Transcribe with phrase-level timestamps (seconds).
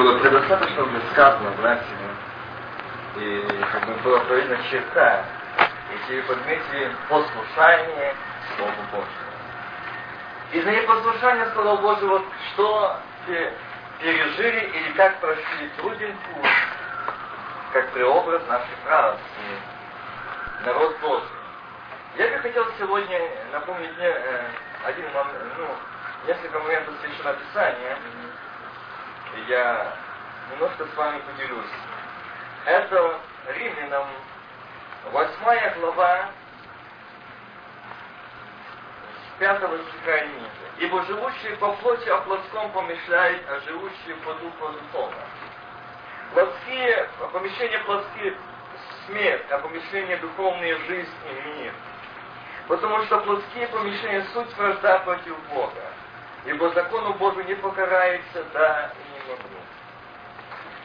[0.00, 1.84] Было предостаточно уже сказано, братья.
[3.16, 5.26] И как бы была проведена черта.
[5.92, 8.14] Если вы подметили послушание
[8.56, 9.30] Слову Божьему.
[10.52, 12.98] Из-за непослушания Слова Божьего, что
[14.00, 16.50] пережили или как прошли труден путь,
[17.74, 19.20] как преобраз нашей правости,
[20.64, 21.28] народ Божий.
[22.16, 23.20] Я бы хотел сегодня
[23.52, 24.44] напомнить мне э,
[24.86, 25.04] один
[25.58, 25.66] ну,
[26.26, 27.98] несколько моментов Священного Писания.
[29.48, 29.96] Я
[30.50, 31.70] немножко с вами поделюсь.
[32.66, 34.06] Это Римлянам,
[35.12, 36.30] восьмая глава,
[39.14, 40.50] с пятого стиха и ниже.
[40.78, 45.20] Ибо живущие по плоти о плотском помышляют, а живущие по духу о духовном.
[46.34, 48.34] Плотские, помещения плотские
[49.06, 51.72] смерть, а помещения духовные жизнь и мир.
[52.68, 55.82] Потому что плотские помещения суть вражда против Бога.
[56.46, 58.92] Ибо закону Божию не покарается, да
[59.30, 59.60] и могу.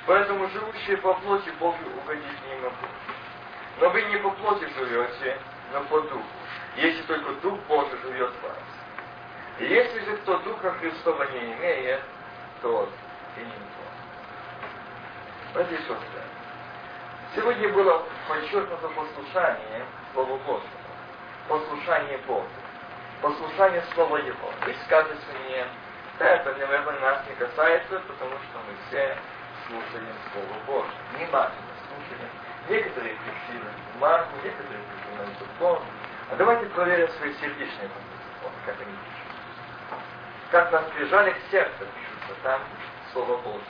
[0.07, 2.87] Поэтому живущие по плоти Богу угодить не могу.
[3.79, 5.37] Но вы не по плоти живете,
[5.73, 6.23] но по духу.
[6.77, 8.57] Если только Дух Божий живет в вас.
[9.59, 12.01] И если же кто Духа Христова не имеет,
[12.61, 12.89] тот
[13.37, 13.53] и не тот.
[15.53, 16.21] Братья и сестры,
[17.35, 20.69] сегодня было подчеркнуто послушание Слову Божьему
[21.47, 22.47] послушание Богу,
[23.21, 24.51] послушание Слова Его.
[24.65, 25.65] Вы скажете мне,
[26.19, 29.17] это, наверное, нас не касается, потому что мы все
[29.67, 30.93] слушаем Слово Божье.
[31.13, 32.29] Внимательно слушаем.
[32.69, 35.83] Некоторые пришли на бумагу, некоторые пришли на телефон.
[36.31, 39.99] А давайте проверим свои сердечные телефоны, как они пишут.
[40.51, 42.61] Как нас прижали к сердцу, пишутся там
[43.13, 43.61] Слово Божье.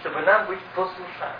[0.00, 1.36] Чтобы нам быть послушаем.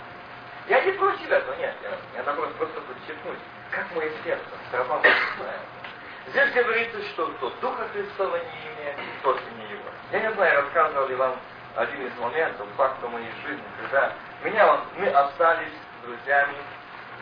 [0.67, 3.39] Я не против этого, нет, я, я наоборот просто подчеркнуть
[3.71, 5.01] как мое сердце сравнено
[6.27, 9.89] Здесь говорится, что кто Духа Христова не имеет, тот не его.
[10.11, 11.35] Я не знаю, рассказывал ли вам
[11.75, 15.73] один из моментов, фактов моей жизни, когда меня мы остались
[16.03, 16.55] друзьями,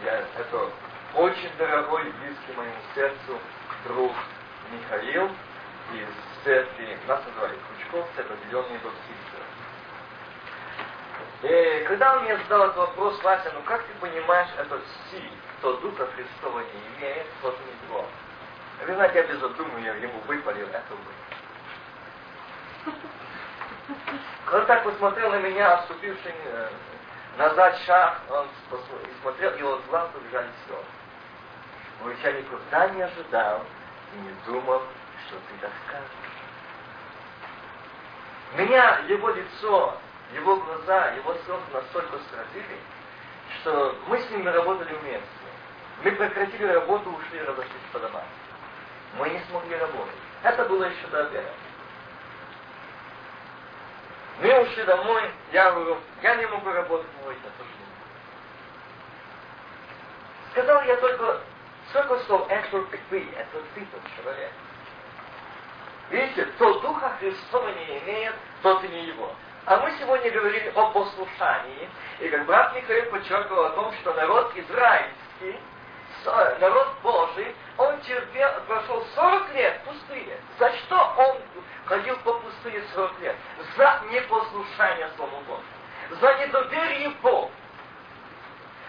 [0.03, 0.69] я, это
[1.15, 3.39] очень дорогой, близкий моему сердцу
[3.85, 4.13] друг
[4.71, 5.29] Михаил
[5.93, 9.39] из церкви, нас называли Крючков, церковь Зеленые Баптисты.
[11.41, 15.31] И когда он мне задал этот вопрос, Вася, ну как ты понимаешь этот стиль?
[15.59, 18.05] кто Духа Христова не имеет, тот не его.
[18.85, 21.13] Знаете, я без раздумья ему выпалил это вы.
[24.45, 26.69] Когда так посмотрел на меня, отступивший э,
[27.37, 28.47] назад шаг, он
[29.21, 30.83] смотрел, и его глаз побежали слезы.
[32.03, 33.65] Он я никогда не ожидал
[34.13, 34.81] и не думал,
[35.27, 36.09] что ты так скажешь.
[38.55, 39.97] Меня, его лицо,
[40.33, 42.79] его глаза, его слезы настолько сразили,
[43.59, 45.27] что мы с ним работали вместе.
[46.03, 48.23] Мы прекратили работу, ушли, разошлись по домам.
[49.17, 50.15] Мы не смогли работать.
[50.43, 51.49] Это было еще до обеда.
[54.41, 57.41] Мы ушли домой, я говорю, я не могу работать, мой не
[60.51, 61.41] Сказал я только,
[61.89, 64.51] сколько слов, это ты, это ты тот человек.
[66.09, 68.33] Видите, кто Духа Христова не имеет,
[68.63, 69.31] тот и не его.
[69.65, 71.89] А мы сегодня говорили о послушании,
[72.19, 75.59] и как брат Михаил подчеркивал о том, что народ израильский
[76.25, 80.37] народ Божий, он терпел, прошел 40 лет в пустыне.
[80.57, 81.37] За что он
[81.85, 83.35] ходил по пустыне 40 лет?
[83.77, 85.63] За непослушание Слову Божьему.
[86.21, 87.51] За недоверие Богу.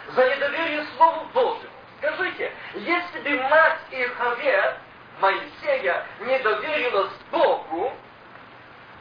[0.08, 1.70] За недоверие Слову Божьему.
[1.98, 4.78] Скажите, если бы мать Ихаве,
[5.20, 7.92] Моисея, не доверилась Богу,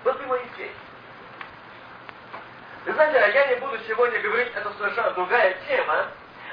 [0.04, 0.72] был бы Моисей.
[2.86, 6.08] Вы знаете, я не буду сегодня говорить, это совершенно другая тема,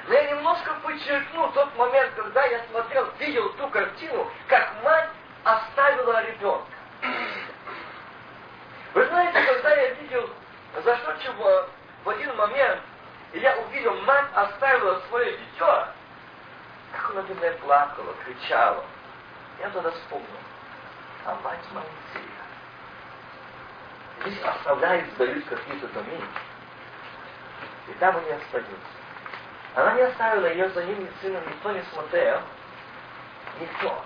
[0.06, 5.10] но я немножко подчеркну тот момент, когда я смотрел, видел ту картину, как мать
[5.42, 6.66] оставила ребенка.
[8.94, 10.30] Вы знаете, когда я видел,
[10.84, 11.68] за что чего,
[12.04, 12.80] в один момент,
[13.34, 15.88] я увидел, мать оставила свое дитё,
[16.92, 18.84] как она меня плакала, кричала.
[19.58, 20.26] Я тогда вспомнил,
[21.24, 22.36] а мать Моисея.
[24.20, 26.20] Здесь оставляют, сдают какие-то доми,
[27.88, 28.95] и там они остаются.
[29.76, 32.40] Она не оставила ее за ним сыном, никто не смотрел.
[33.60, 34.02] Никто.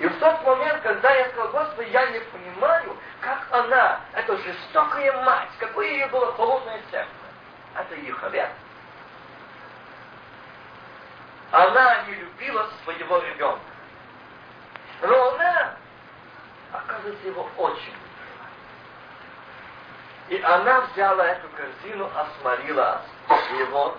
[0.00, 5.22] И в тот момент, когда я сказал, Господи, я не понимаю, как она, эта жестокая
[5.22, 7.10] мать, какое ее было холодное сердце.
[7.76, 8.50] Это Ехавет.
[11.52, 13.60] Она не любила своего ребенка.
[15.02, 15.76] Но она,
[16.72, 18.48] оказывается, его очень любила.
[20.28, 23.00] И она взяла эту корзину, осмолила
[23.60, 23.96] его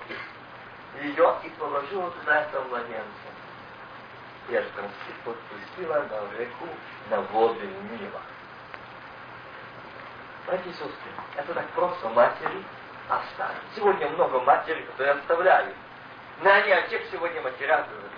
[1.02, 3.06] ее и положила туда этого младенца.
[4.50, 6.68] И отпустила на реку
[7.10, 8.22] на воды Нила.
[10.46, 12.64] Братья и сестры, это так просто матери
[13.08, 13.62] оставить.
[13.76, 15.76] Сегодня много матерей, которые оставляют.
[16.42, 18.12] Но они о тех сегодня матерях говорят.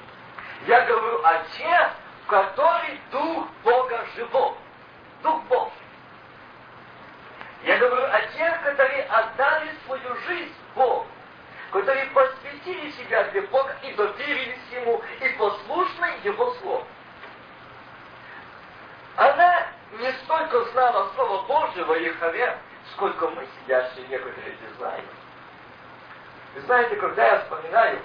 [0.67, 1.91] Я говорю о тех,
[2.23, 4.57] в которых Дух Бога живот.
[5.23, 5.71] Дух Божий.
[7.63, 11.05] Я говорю о тех, которые отдали свою жизнь Богу,
[11.71, 16.85] которые посвятили себя для Бога и доверились Ему, и послушны Его Слову.
[19.15, 19.68] Она
[20.00, 22.57] не столько знала Слово Божьего Яхове,
[22.94, 25.06] сколько мы, сидящие некоторые, не знаем.
[26.56, 28.00] Вы знаете, когда я вспоминаю,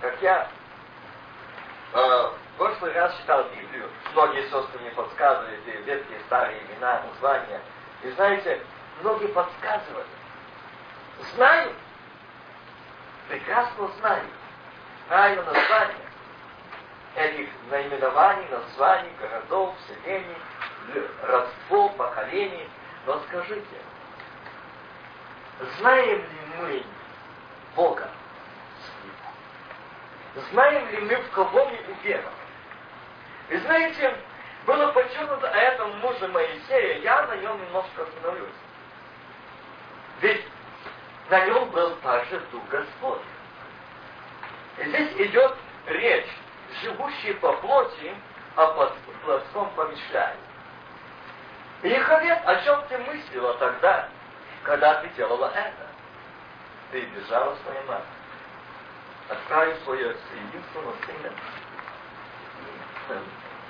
[0.00, 0.48] как я
[1.92, 7.60] э, в прошлый раз читал Библию, многие сестры мне подсказывали эти ветхие старые имена, названия.
[8.02, 8.60] И знаете,
[9.00, 10.06] многие подсказывали.
[11.34, 11.76] Знают,
[13.28, 14.30] прекрасно знают
[15.08, 15.96] правильно название
[17.16, 20.36] этих наименований, названий, городов, селений,
[21.22, 22.68] родство, поколений.
[23.06, 23.76] Но скажите,
[25.78, 26.84] знаем ли мы
[27.74, 28.08] Бога
[30.50, 32.28] Знаем ли мы, в кого мы уверовали?
[33.48, 34.16] И знаете,
[34.66, 38.48] было подчеркнуто о этом муже Моисея, я на нем немножко остановлюсь.
[40.20, 40.45] Ведь
[41.30, 43.20] на нем был также Дух Господь.
[44.78, 45.56] Здесь идет
[45.86, 46.30] речь,
[46.82, 48.14] живущий по плоти,
[48.56, 48.88] о
[49.24, 50.38] плотском помешании.
[51.82, 54.08] И Яховет, о чем ты мыслила тогда,
[54.62, 55.86] когда ты делала это?
[56.92, 58.06] Ты бежала своей матери.
[59.28, 61.32] Отправив свое единственного сына.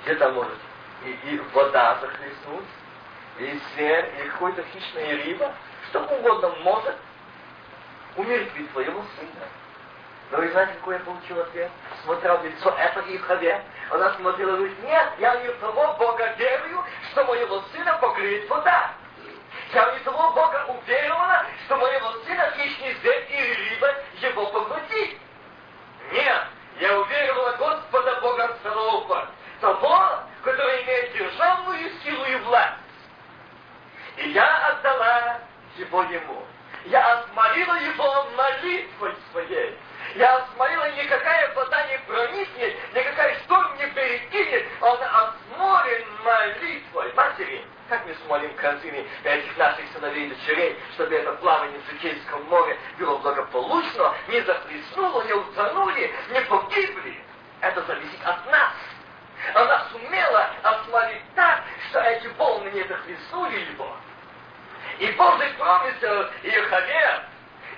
[0.03, 0.57] Где-то может
[1.03, 2.65] и, и вода захлестнуть,
[3.39, 5.53] и зверь, и какой-то хищная риба,
[5.89, 6.95] что угодно может
[8.17, 9.47] умертвить твоего сына.
[10.31, 11.71] Но вы знаете, какой я получил ответ?
[12.03, 13.63] Смотрел в лицо это Ихаве.
[13.89, 18.91] Она смотрела и говорит, нет, я не того Бога верую, что моего сына покрыет вода.
[19.73, 25.17] Я не того Бога уверовала, что моего сына хищный зверь или риба его поглотит.
[26.11, 26.43] Нет,
[26.79, 29.29] я уверовала Господа Бога Саваофа,
[29.61, 32.73] того, который имеет державную силу и власть.
[34.17, 35.39] И я отдала
[35.77, 36.45] его ему.
[36.89, 39.77] Я осмолила его молитвой своей.
[40.15, 44.65] Я осмолила, никакая вода не проникнет, никакая шторм не перекинет.
[44.79, 47.65] Он осмолен молитвой матери.
[47.89, 52.77] Как мы смолим корзины этих наших сыновей и дочерей, чтобы это плавание в Житейском море
[52.97, 57.21] было благополучно, не захлестнуло, не утонули, не погибли.
[57.59, 58.71] Это зависит от нас.
[59.53, 63.93] Она сумела осмолить так, что эти волны не захлестнули его.
[64.99, 67.21] И Божий промысел Иехаве,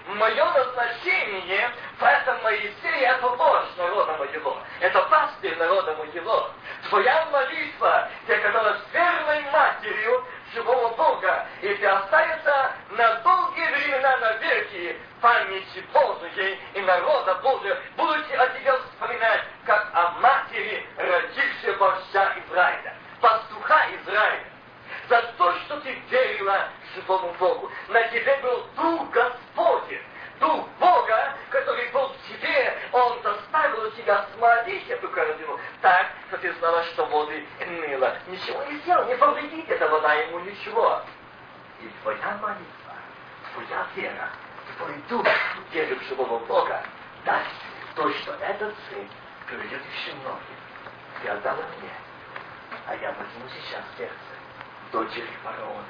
[0.07, 1.69] мое назначение
[1.99, 6.49] в этом Моисее, это вождь народа моего, это пастырь народа моего.
[6.87, 14.97] Твоя молитва, которая с верной матерью живого Бога, и ты останется на долгие времена навеки
[15.19, 22.95] памяти Божией и народа Божия, будете о тебе вспоминать, как о матери, родившей вождя Израиля,
[23.19, 24.45] пастуха Израиля.
[25.07, 27.71] За то, что ты верила живому Богу.
[27.87, 30.01] На тебе был Дух Господень,
[30.39, 36.53] Дух Бога, который был в тебе, Он заставил тебя смотреть эту корзину так, что ты
[36.53, 38.15] знала, что воды мыло.
[38.29, 41.01] Ничего не сделал, не повредит эта вода ему ничего.
[41.81, 42.93] И твоя молитва,
[43.53, 44.29] твоя вера,
[44.77, 45.25] твой дух,
[45.71, 46.83] веры в живого Бога,
[47.25, 47.47] даст
[47.95, 49.09] то, что этот сын
[49.47, 50.43] приведет еще многих.
[51.23, 51.89] Ты отдала мне,
[52.85, 54.13] а я возьму сейчас сердце
[54.91, 55.83] дочери фараона.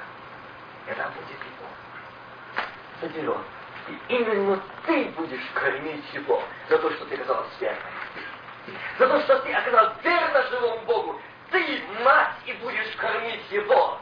[0.86, 1.68] И она будет его.
[3.02, 3.44] Заберет.
[3.88, 7.78] И именно ты будешь кормить его за то, что ты оказалась верной.
[8.98, 11.20] За то, что ты оказалась верна живому Богу.
[11.50, 13.98] Ты, мать, и будешь кормить его.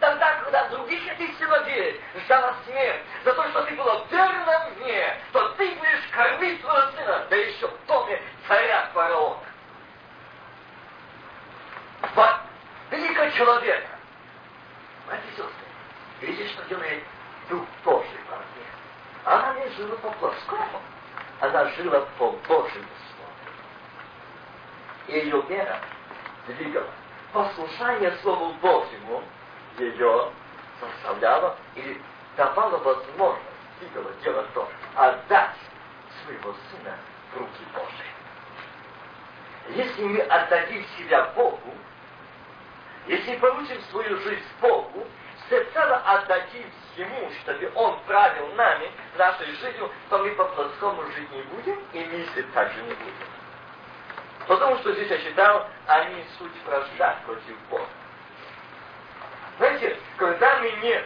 [0.00, 5.48] Тогда, когда других этих сыновей ждала смерть, за то, что ты была верна мне, то
[5.50, 9.52] ты будешь кормить своего сына, да еще в доме царя фараона.
[12.92, 13.88] Великого человека.
[15.06, 15.50] Братья и сестры,
[16.20, 17.02] видите, что делает
[17.48, 18.66] Дух Божий во мне?
[19.24, 20.82] Она не жила по плоскому,
[21.40, 23.32] она жила по Божьему Слову.
[25.08, 25.80] Ее вера
[26.46, 26.90] двигала.
[27.32, 29.22] Послушание Слову Божьему
[29.78, 30.30] ее
[30.80, 32.00] заставляло или
[32.36, 33.46] давало возможность,
[33.80, 35.56] двигало делать то, отдать
[36.24, 36.96] своего сына
[37.32, 38.12] в руки Божьи.
[39.76, 41.74] Если мы отдадим себя Богу,
[43.06, 45.06] если получим свою жизнь Богу,
[45.46, 51.78] всецело отдадим Ему, чтобы Он правил нами, нашей жизнью, то мы по-плоскому жить не будем
[51.94, 53.41] и мыслить также не будем.
[54.46, 57.86] Потому что здесь я считал, они суть вражда против Бога.
[59.58, 61.04] Знаете, когда мы не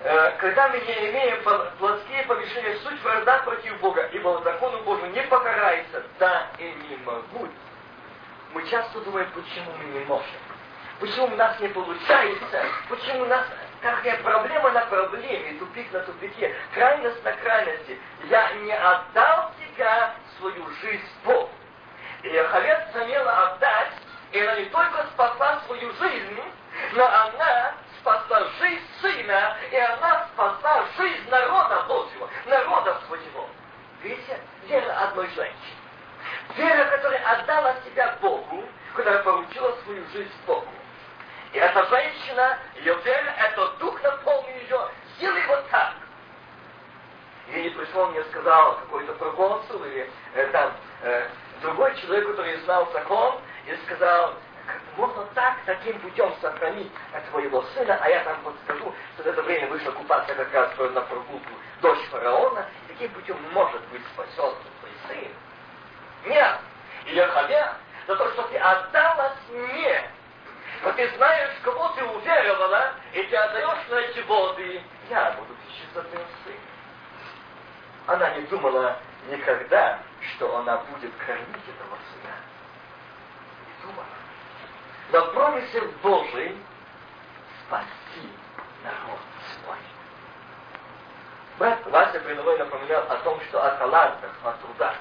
[0.00, 1.42] э, когда мы не имеем
[1.78, 7.50] плотские помещения, суть вражда против Бога, ибо закону Божию не покарается, да и не могут.
[8.52, 10.26] Мы часто думаем, почему мы не можем.
[11.00, 12.64] Почему у нас не получается?
[12.88, 13.46] Почему у нас
[13.80, 17.98] какая проблема на проблеме, тупик на тупике, крайность на крайности.
[18.28, 21.48] Я не отдал тебя свою жизнь Богу.
[22.22, 23.92] И Яховец сумела отдать,
[24.32, 26.40] и она не только спасла свою жизнь,
[26.92, 33.48] но она спасла жизнь сына, и она спасла жизнь народа Божьего, народа своего.
[34.02, 35.76] Видите, вера одной женщины.
[36.56, 40.68] Вера, которая отдала себя Богу, которая поручила свою жизнь Богу.
[41.52, 45.94] И эта женщина, ее вера, это дух наполнил ее, сделай вот так.
[47.52, 51.28] И пришел мне сказал какой-то проконсул или э, там э,
[51.62, 54.34] другой человек, который знал закон, и сказал,
[54.96, 56.92] можно так, таким путем сохранить
[57.30, 61.00] твоего сына, а я там подскажу, что в это время вышла купаться как раз на
[61.00, 61.50] прогулку
[61.82, 65.32] дочь фараона, и таким путем может быть спасен твой сын.
[66.26, 66.58] Нет.
[67.06, 67.66] И Яхаве,
[68.06, 70.10] за то, что ты отдалась мне,
[70.84, 75.84] но ты знаешь, кого ты уверовала, и ты отдаешь на эти воды, я буду течь
[75.94, 76.69] за твоим сыном.
[78.10, 78.96] Она не думала
[79.28, 82.34] никогда, что она будет кормить этого сына.
[83.68, 84.06] Не думала.
[85.12, 86.60] Но промысел Божий
[87.64, 88.28] спасти
[88.82, 89.20] народ
[89.54, 89.76] свой.
[91.58, 94.96] Брат Вася Блиновой напоминал о том, что о талантах, о трудах.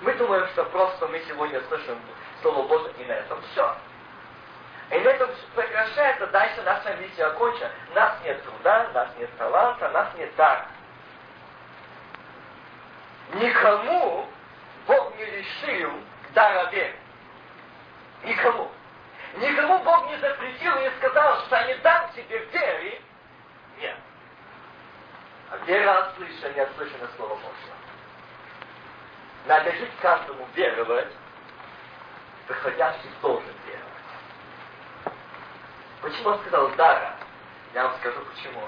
[0.00, 2.00] Мы думаем, что просто мы сегодня слышим
[2.40, 3.76] Слово Божие и на этом все.
[4.92, 7.70] И на этом прекращается, дальше наша миссия окончена.
[7.94, 10.64] Нас нет труда, нас нет таланта, нас нет дара.
[13.34, 14.26] Никому
[14.86, 15.92] Бог не лишил
[16.34, 16.96] дара веры.
[18.24, 18.70] Никому.
[19.36, 23.00] Никому Бог не запретил и не сказал, что не дам тебе веры.
[23.78, 23.96] Нет.
[25.50, 27.76] А вера от слышания, от слышания Слова Божьего.
[29.46, 31.12] Надо жить каждому веровать,
[32.48, 33.88] выходящий должен веровать.
[36.02, 37.16] Почему он сказал дара?
[37.74, 38.62] Я вам скажу почему.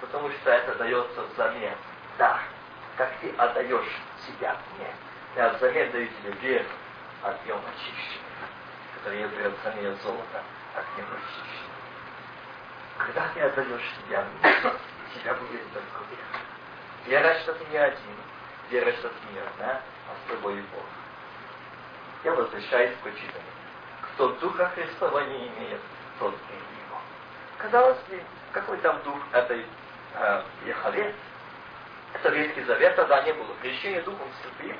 [0.00, 1.76] Потому что это дается взамен.
[2.18, 2.40] Да.
[2.96, 4.94] Как ты отдаешь себя мне.
[5.36, 6.68] Я взамен даю тебе веру,
[7.22, 8.50] огнем очищенный,
[8.96, 10.42] который является взамен золота,
[10.74, 11.62] огнем очищенный.
[12.98, 14.52] Когда ты отдаешь себя мне,
[15.14, 16.42] тебя будет только вера.
[17.06, 18.16] Вера, что ты не один.
[18.70, 20.84] Вера, что ты не одна, а с тобой Бог.
[22.24, 23.52] Я возвращаюсь к прочитанию.
[24.02, 25.80] Кто Духа Христова не имеет,
[26.18, 27.00] тот не его.
[27.58, 28.22] Казалось бы,
[28.52, 29.66] какой там дух этой
[30.14, 31.14] э, Яхове?
[32.14, 34.76] Это Ветхий Завет, тогда не было крещения Духом Святым.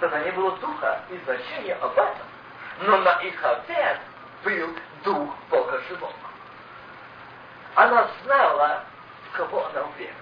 [0.00, 2.26] Тогда не было духа и значения об этом.
[2.80, 4.00] Но на Ихаве
[4.44, 6.12] был дух Бога живого.
[7.74, 8.84] Она знала,
[9.28, 10.16] в кого она уверовала.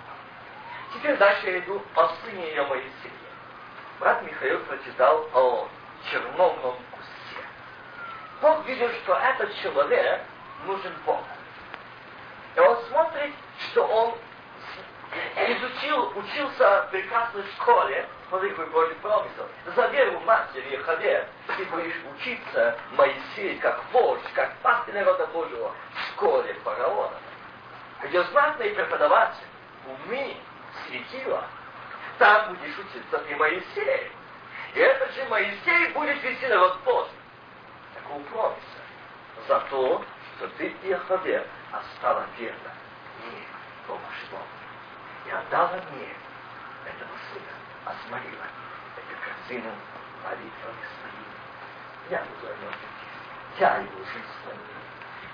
[0.94, 3.12] Теперь дальше я иду о сыне ее Моисея.
[3.98, 5.68] Брат Михаил прочитал о
[6.10, 7.44] черновном куске.
[8.40, 10.22] Бог видел, что этот человек
[10.64, 11.24] нужен Богу.
[12.56, 13.34] И он смотрит,
[13.70, 14.14] что он
[15.12, 19.48] изучил, учился в прекрасной школе, смотри, какой Божий промысел.
[19.74, 26.08] За веру матери Хаве, ты будешь учиться, Моисей, как вождь, как пастырь народа Божьего, в
[26.10, 27.16] школе фараона.
[28.02, 29.46] Где знатный преподаватель,
[29.86, 30.36] умы,
[30.86, 31.44] светила,
[32.18, 34.12] там будешь учиться ты Моисей.
[34.74, 37.12] И этот же Моисей будет вести народ Божий.
[37.94, 38.60] Такого промысла.
[39.48, 40.04] За то,
[40.36, 42.74] что ты, Иохове, остала верна
[43.24, 43.42] мне,
[43.86, 44.29] Богу живому.
[45.30, 46.08] И отдала мне
[46.84, 47.54] этого сына,
[47.86, 48.46] осмолила
[48.96, 49.70] эту картину
[50.24, 52.10] молитвами своими.
[52.10, 52.74] Я буду о нем
[53.60, 54.58] я его жизнь свою.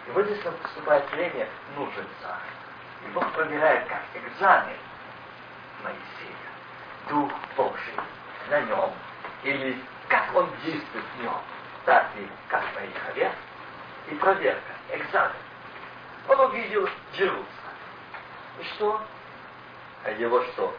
[0.07, 3.07] И вот здесь наступает время, нужен царь.
[3.07, 4.77] И Бог проверяет, как экзамен
[5.83, 6.37] Моисея.
[7.09, 7.95] Дух Божий
[8.51, 8.93] на нем.
[9.45, 11.39] Или как он действует в нем.
[11.85, 13.33] Так и как на Ихове.
[14.09, 15.37] И проверка, экзамен.
[16.29, 17.47] Он увидел Джерусалим.
[18.59, 19.01] И что?
[20.07, 20.73] А его что?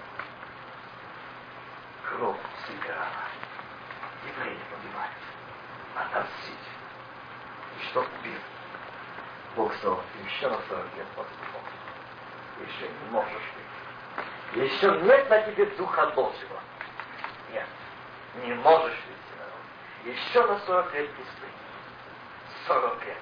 [2.05, 3.27] Кровь сыграла.
[4.25, 5.11] Евреи убивают.
[5.95, 6.53] Отомстить.
[7.77, 8.39] И что убил?
[9.57, 11.61] Бог сказал, еще на 40 лет поступал.
[12.65, 13.33] Еще не можешь
[14.53, 14.63] быть.
[14.63, 16.61] Еще нет на тебе Духа Божьего.
[17.51, 17.67] Нет.
[18.45, 20.15] Не можешь выйти народ.
[20.15, 21.51] Еще на 40 лет пустыни.
[22.65, 23.17] 40 лет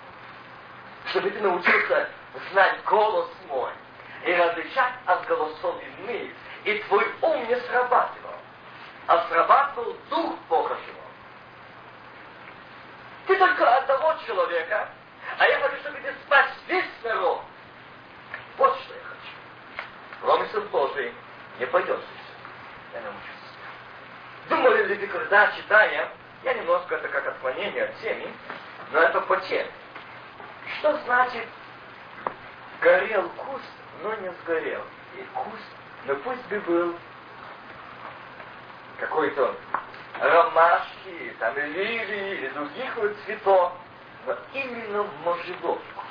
[1.12, 2.10] чтобы ты научился
[2.52, 3.72] знать голос мой
[4.26, 6.32] и различать от голосов иных,
[6.64, 8.34] и твой ум не срабатывал,
[9.08, 11.06] а срабатывал Дух Бога живого.
[13.28, 14.90] Ты только одного человека,
[15.38, 17.42] а я хочу, чтобы ты спас весь народ.
[18.58, 20.22] Вот что я хочу.
[20.22, 21.14] Промысел Божий
[21.60, 22.00] не пойдет.
[22.94, 24.50] Я научусь.
[24.50, 26.10] Думали ли ты, когда читая,
[26.44, 28.32] я немножко это как отклонение от темы,
[28.92, 29.70] но это по теме.
[30.80, 31.48] Что значит
[32.82, 33.72] горел куст,
[34.02, 34.82] но не сгорел?
[35.18, 35.64] И куст,
[36.06, 36.96] но пусть бы был
[39.00, 39.56] какой-то
[40.20, 43.74] ромашки, там, лилии, или других вот цветов,
[44.26, 46.04] но именно в можжевельнику.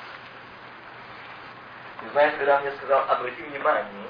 [2.03, 4.09] И знаешь, когда мне сказал, обрати внимание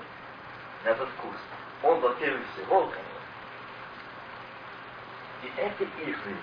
[0.85, 1.45] на этот куст,
[1.83, 3.04] он, во-первых, волками,
[5.43, 6.37] и эти иглы,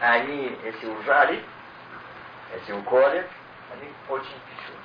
[0.00, 1.44] они, если ужали,
[2.54, 3.26] если уколят,
[3.72, 4.81] они очень печут.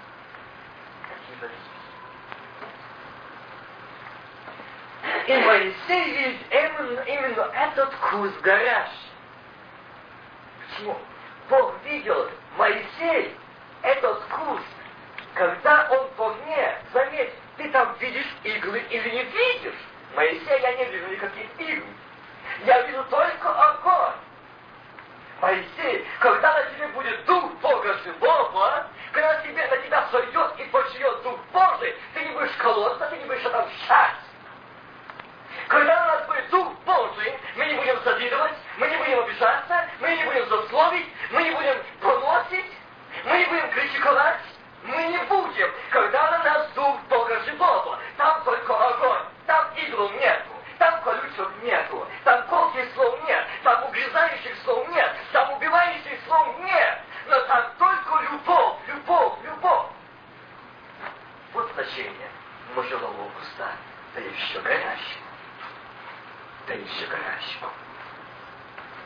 [5.28, 9.12] И Моисей видит именно, именно этот куст горящий.
[10.70, 10.98] Почему?
[11.50, 13.36] Бог видел Моисей,
[13.82, 14.64] этот куст,
[15.34, 19.80] когда он в огне, заметь, ты там видишь иглы или не видишь?
[20.16, 21.88] Моисей, я не вижу никаких игл.
[22.66, 24.16] Я вижу только огонь.
[25.42, 31.24] Моисей, когда на тебе будет Дух Бога живого, когда тебе, на тебя сойдет и почует
[31.24, 34.16] Дух Божий, ты не будешь колоться, ты не будешь отомщать.
[35.68, 40.16] Когда у нас будет Дух Божий, мы не будем завидовать, мы не будем обижаться, мы
[40.16, 42.74] не будем засловить, мы не будем проносить,
[43.26, 44.42] мы не будем критиковать,
[44.84, 45.72] мы не будем.
[45.92, 52.08] Когда на нас Дух Бога живого, там только огонь, там иглу нету, там колючек нету,
[52.24, 58.24] там колких слов нет, там угрызающих слов нет, там убивающих слов нет, но там только
[58.32, 59.88] любовь, любовь, любовь.
[61.54, 62.30] Вот значение
[62.76, 63.72] можжевого куста,
[64.18, 65.28] да еще горящего
[66.68, 67.72] да еще горячего.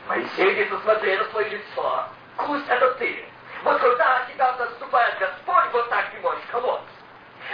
[0.08, 2.08] Моисей где посмотрел на свое лицо.
[2.36, 3.24] Куст это ты.
[3.62, 6.86] Вот когда тебя наступает Господь, вот так ты можешь колоться.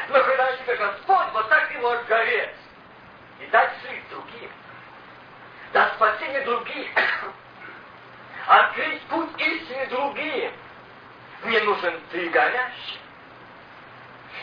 [0.08, 2.56] Но когда тебя Господь, вот так ты можешь гореть.
[3.40, 4.50] И дать жизнь другим.
[5.74, 6.90] Дать спасение другим.
[8.46, 10.52] Открыть путь истины другим.
[11.42, 13.00] Мне нужен ты горящий.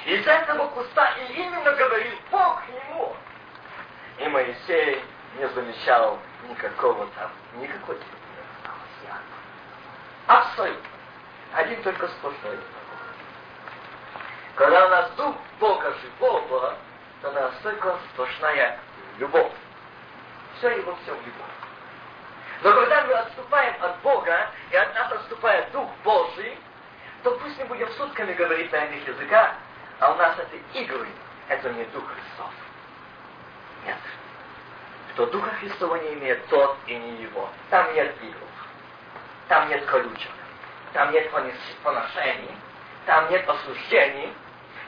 [0.06, 2.62] Из этого куста и именно говорил Бог
[4.46, 5.04] Моисей
[5.40, 7.98] не замечал никакого там, никакой
[10.28, 10.90] Абсолютно.
[11.54, 12.60] Один только сплошной.
[14.56, 16.76] Когда у нас Дух Бога живого,
[17.22, 18.80] то у нас только сплошная
[19.18, 19.52] любовь.
[20.58, 21.52] Все его все в любовь.
[22.62, 26.58] Но когда мы отступаем от Бога, и от нас отступает Дух Божий,
[27.24, 29.54] то пусть не будем сутками говорить на этих языках,
[30.00, 31.08] а у нас это игры,
[31.50, 32.52] это не Дух Христов.
[33.86, 33.98] Нет
[35.16, 37.50] то Духа Христова не имеет тот и не его.
[37.70, 38.48] Там нет игл,
[39.48, 40.32] там нет колючек,
[40.94, 41.32] там нет
[41.84, 42.58] поношений,
[43.06, 44.34] там нет осуждений,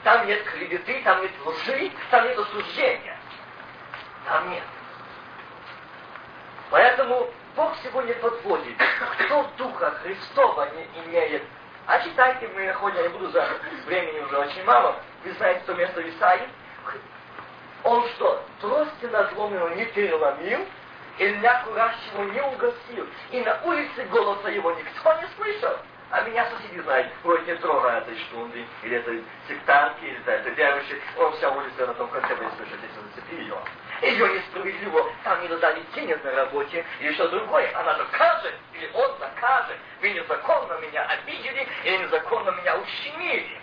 [0.04, 3.16] там нет клеветы, там нет лжи, там нет осуждения.
[4.26, 4.62] Там нет.
[6.70, 8.76] Поэтому Бог сегодня подводит,
[9.18, 11.42] кто Духа Христова не имеет.
[11.86, 13.48] А читайте, мы находим, я не буду за
[13.86, 16.46] времени уже очень мало, вы знаете то место в Исаии,
[17.84, 20.66] он что, трости надломленного не переломил,
[21.18, 25.76] и льня курящего не угасил, и на улице голоса его никто не слышал.
[26.10, 30.96] А меня соседи знают, вроде не трогая этой штунды, или этой сектарки, или этой девушки,
[31.18, 33.58] он вся улица на том конце будет слышать, если зацепи ее.
[34.00, 39.10] Ее несправедливо, там не додали денег на работе, или что другое, она закажет, или он
[39.18, 39.76] закажет.
[40.00, 43.60] Вы незаконно меня обидели, или незаконно меня ущемили.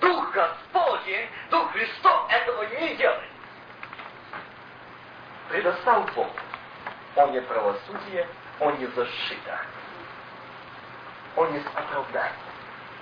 [0.00, 3.30] Дух Господень, Дух Христов этого не делает.
[5.48, 6.28] Предостал Бог.
[7.14, 8.28] Он не правосудие,
[8.60, 9.60] Он не защита.
[11.36, 12.32] Он не оправдание.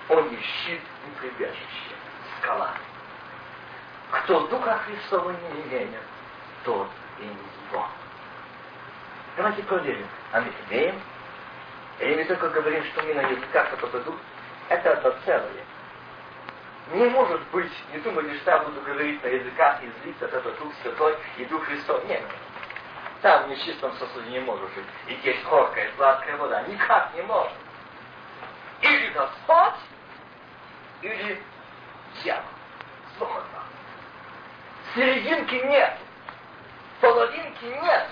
[0.09, 1.95] Он не щит и прибежище.
[2.39, 2.73] Скала.
[4.11, 6.01] Кто Духа Христова не имеет,
[6.63, 6.87] тот
[7.19, 7.29] и не
[7.69, 7.87] его.
[9.37, 10.07] Давайте проверим.
[10.31, 11.01] А мы имеем?
[11.99, 14.15] Или мы только говорим, что мы на языках это Дух?
[14.69, 15.65] Это одно целое.
[16.91, 20.71] Не может быть, не думайте, что я буду говорить на языках из лиц, это Дух
[20.83, 22.05] Святой и Дух Христов.
[22.05, 22.23] Нет.
[23.21, 24.85] Там в нечистом сосуде не может быть.
[25.07, 26.61] И есть горькая, сладкая вода.
[26.63, 27.53] Никак не может.
[28.81, 29.79] Или Господь,
[31.01, 31.41] или
[32.21, 32.43] дьявол.
[33.17, 33.63] Свободно.
[34.93, 35.97] Серединки нет.
[37.01, 38.09] Половинки нет.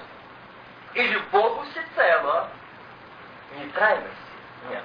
[0.96, 2.50] Или Богу всецело.
[3.56, 4.18] Нейтральности
[4.70, 4.84] нет.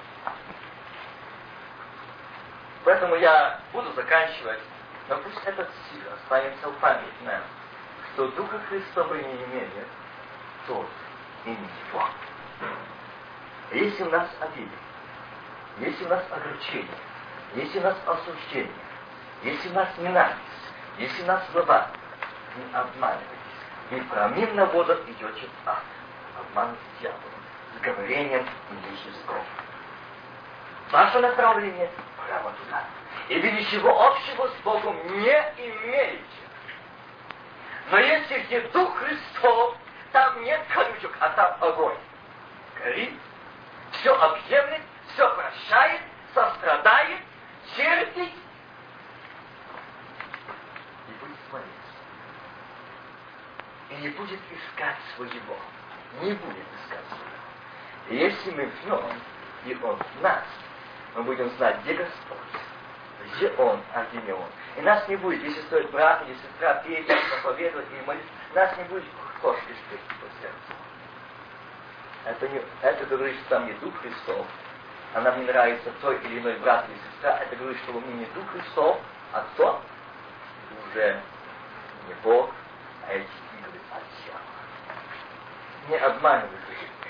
[2.85, 4.61] Поэтому я буду заканчивать,
[5.09, 7.41] но пусть этот стих останется в память нам.
[8.13, 9.87] Кто Духа Христова не имеет,
[10.67, 10.87] тот
[11.45, 12.05] и не его.
[13.73, 14.71] Если нас обидели,
[15.79, 16.89] если у нас огорчение,
[17.55, 18.73] если у нас осуждение,
[19.43, 20.39] если у нас ненависть,
[20.99, 21.89] если у нас злоба,
[22.57, 23.29] не обманывайтесь.
[23.91, 25.83] Вы промим на водах идете в ад.
[26.39, 27.23] Обман с дьяволом,
[27.77, 29.43] с говорением и языком.
[30.91, 31.91] Ваше направление
[32.29, 32.85] туда.
[33.29, 36.23] И вы ничего общего с Богом не имеете.
[37.91, 39.77] Но если где Дух Христов,
[40.13, 41.97] там нет колючек, а там огонь.
[42.79, 43.15] Горит,
[43.93, 46.01] все объемлет, все прощает,
[46.35, 47.21] сострадает,
[47.77, 48.33] терпит
[51.09, 51.73] и будет молиться.
[53.91, 55.57] И не будет искать своего.
[56.21, 57.29] Не будет искать своего.
[58.11, 59.05] И если мы в нем,
[59.67, 60.45] и он в нас,
[61.19, 62.39] мы будем знать, где Господь,
[63.35, 64.47] где Он, а где не Он.
[64.77, 67.07] И нас не будет, если стоит брат или сестра петь,
[67.43, 69.05] проповедовать и молиться, нас не будет
[69.43, 70.73] кошки шпить по сердцу.
[72.25, 74.47] Это, не, это говорит, что там не Дух Христов,
[75.13, 78.15] а нам не нравится той или иной брат или сестра, это говорит, что у меня
[78.15, 79.01] не Дух Христов,
[79.33, 79.83] а кто?
[80.87, 81.21] Уже
[82.07, 82.51] не Бог,
[83.09, 83.25] а эти
[83.59, 85.89] игры от дьявола.
[85.89, 86.57] Не обманывайте,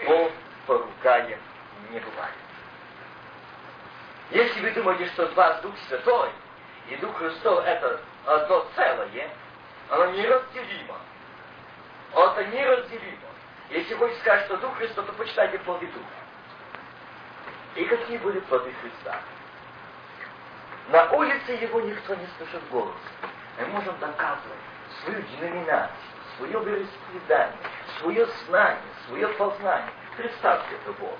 [0.06, 0.32] Бог
[0.66, 1.38] поругаем
[1.90, 2.47] не бывает.
[4.30, 6.30] Если вы думаете, что два Дух Святой
[6.90, 9.30] и Дух Христов это одно целое,
[9.90, 10.96] оно неразделимо.
[12.14, 13.28] Это неразделимо.
[13.70, 16.06] Если вы скажете, что Дух Христов, то почитайте плоды Духа.
[17.76, 19.20] И какие были плоды Христа?
[20.88, 22.96] На улице его никто не слышит голос.
[23.58, 24.58] Мы можем доказывать
[25.02, 25.96] свою деноминацию,
[26.36, 27.58] свое вероисповедание,
[28.00, 29.92] свое знание, свое познание.
[30.16, 31.16] Представьте это Богу.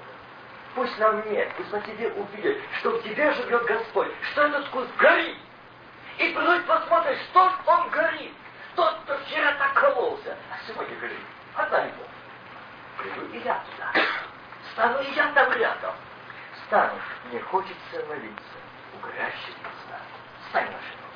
[0.74, 4.90] Пусть нам нет, пусть на тебе увидят, что в тебе живет Господь, что этот куст
[4.96, 5.36] горит.
[6.18, 8.32] И придут посмотрят, что он горит.
[8.74, 11.18] Тот, кто вчера так кололся, а сегодня горит.
[11.54, 12.06] Одна любовь.
[12.98, 13.92] Приду и я туда.
[14.72, 15.94] Стану и я там рядом.
[16.66, 16.94] Стану.
[17.24, 18.58] Мне хочется молиться
[18.94, 20.00] у горящих глаза.
[20.50, 21.07] Стань нашим